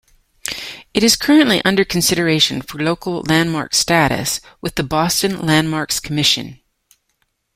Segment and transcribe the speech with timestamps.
[0.95, 6.59] It is currently under consideration for local landmark status with the Boston Landmarks Commission.